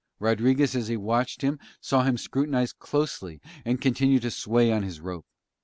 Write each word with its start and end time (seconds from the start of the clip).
Rodriguez 0.17 0.75
as 0.75 0.87
he 0.87 0.97
watched 0.97 1.43
him 1.43 1.59
saw 1.79 2.01
him 2.01 2.17
scrutinise 2.17 2.73
closely 2.73 3.39
and 3.63 3.79
continue 3.79 4.19
to 4.21 4.31
sway 4.31 4.71
on 4.73 4.81
his 4.81 4.99
rope. 4.99 5.27